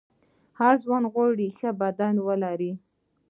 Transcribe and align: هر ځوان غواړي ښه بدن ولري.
هر 0.59 0.73
ځوان 0.83 1.03
غواړي 1.13 1.47
ښه 1.57 1.69
بدن 1.81 2.15
ولري. 2.27 2.71